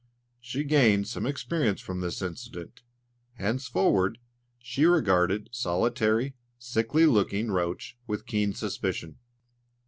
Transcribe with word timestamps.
She 0.39 0.63
gained 0.63 1.07
some 1.07 1.27
experience 1.27 1.79
from 1.79 1.99
this 2.01 2.23
incident; 2.23 2.81
henceforward, 3.35 4.17
she 4.57 4.85
regarded 4.85 5.49
solitary, 5.51 6.33
sickly 6.57 7.05
looking 7.05 7.51
roach 7.51 7.99
with 8.07 8.25
keen 8.25 8.53
suspicion. 8.55 9.19